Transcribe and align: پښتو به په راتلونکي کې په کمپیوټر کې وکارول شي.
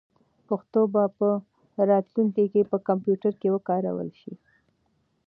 پښتو 0.47 0.81
به 0.93 1.03
په 1.17 1.27
راتلونکي 1.91 2.45
کې 2.53 2.69
په 2.71 2.77
کمپیوټر 2.87 3.33
کې 3.41 3.53
وکارول 3.55 4.09
شي. 4.21 4.33